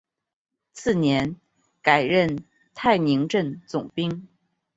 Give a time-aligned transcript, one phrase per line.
[0.73, 1.35] 次年
[1.83, 4.27] 改任泰宁镇总兵。